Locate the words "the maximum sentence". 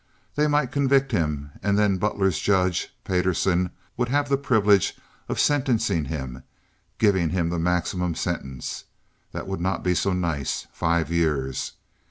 7.49-8.85